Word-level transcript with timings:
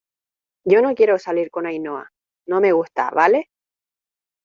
yo 0.65 0.81
no 0.81 0.95
quiero 0.95 1.19
salir 1.19 1.51
con 1.51 1.67
Ainhoa, 1.67 2.09
no 2.47 2.59
me 2.59 2.71
gusta,¿ 2.71 3.11
vale? 3.13 3.51